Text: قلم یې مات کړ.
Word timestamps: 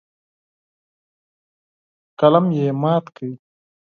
قلم 2.19 2.45
یې 2.59 2.67
مات 2.81 3.05
کړ. 3.15 3.29